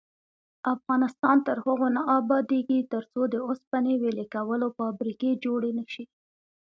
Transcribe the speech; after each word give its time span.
افغانستان 0.75 1.37
تر 1.47 1.57
هغو 1.65 1.87
نه 1.95 2.01
ابادیږي، 2.19 2.79
ترڅو 2.93 3.21
د 3.29 3.35
اوسپنې 3.47 3.93
ویلې 4.01 4.25
کولو 4.35 4.67
فابریکې 4.77 5.31
جوړې 5.43 5.71
نشي. 5.79 6.05